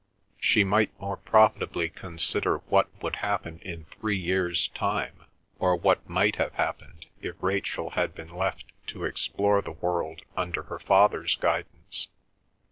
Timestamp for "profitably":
1.17-1.87